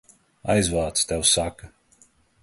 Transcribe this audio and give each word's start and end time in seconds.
Aizvāc, 0.53 1.03
tev 1.11 1.25
saka! 1.33 1.69